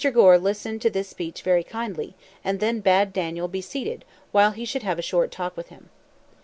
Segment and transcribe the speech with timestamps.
[0.15, 4.65] Gore listened to this speech very kindly, and then bade Daniel be seated while he
[4.65, 5.91] should have a short talk with him.